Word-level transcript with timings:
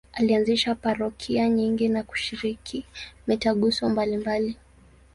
Alianzisha 0.13 0.75
parokia 0.75 1.49
nyingi 1.49 1.89
na 1.89 2.03
kushiriki 2.03 2.85
mitaguso 3.27 3.89
mbalimbali. 3.89 4.57